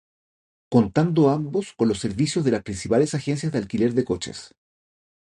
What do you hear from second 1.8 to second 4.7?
los servicios de las principales agencias de alquiler de coches.